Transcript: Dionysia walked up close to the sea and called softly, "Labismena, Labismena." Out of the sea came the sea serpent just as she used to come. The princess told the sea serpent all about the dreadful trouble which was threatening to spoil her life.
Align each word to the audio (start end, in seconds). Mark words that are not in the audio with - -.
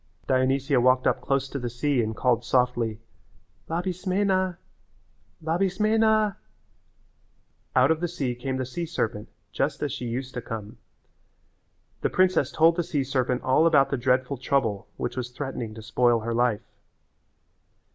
Dionysia 0.25 0.81
walked 0.81 1.05
up 1.05 1.21
close 1.21 1.47
to 1.49 1.59
the 1.59 1.69
sea 1.69 2.01
and 2.01 2.15
called 2.15 2.43
softly, 2.43 2.99
"Labismena, 3.69 4.57
Labismena." 5.43 6.37
Out 7.75 7.91
of 7.91 7.99
the 7.99 8.07
sea 8.07 8.33
came 8.33 8.57
the 8.57 8.65
sea 8.65 8.87
serpent 8.87 9.29
just 9.51 9.83
as 9.83 9.91
she 9.91 10.05
used 10.07 10.33
to 10.33 10.41
come. 10.41 10.79
The 12.01 12.09
princess 12.09 12.51
told 12.51 12.77
the 12.77 12.83
sea 12.83 13.03
serpent 13.03 13.43
all 13.43 13.67
about 13.67 13.91
the 13.91 13.95
dreadful 13.97 14.37
trouble 14.37 14.87
which 14.97 15.15
was 15.15 15.29
threatening 15.29 15.75
to 15.75 15.83
spoil 15.83 16.21
her 16.21 16.33
life. 16.33 16.65